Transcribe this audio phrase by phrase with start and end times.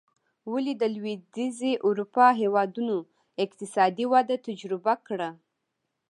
[0.51, 2.95] ولې د لوېدیځې اروپا هېوادونو
[3.43, 5.29] اقتصادي وده تجربه کړه.